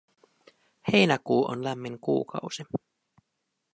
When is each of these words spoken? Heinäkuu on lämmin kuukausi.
Heinäkuu 0.93 1.45
on 1.51 1.63
lämmin 1.63 1.99
kuukausi. 1.99 2.63